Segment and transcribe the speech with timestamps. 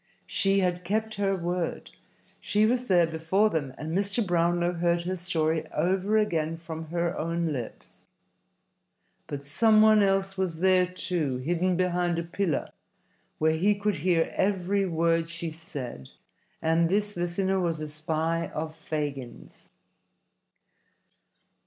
[0.25, 1.91] She had kept her word.
[2.39, 4.25] She was there before them, and Mr.
[4.25, 8.07] Brownlow heard her story over again from her own lips.
[9.27, 12.71] But some one else was there, too, hidden behind a pillar,
[13.37, 16.09] where he could hear every word she said,
[16.63, 19.69] and this listener was a spy of Fagin's.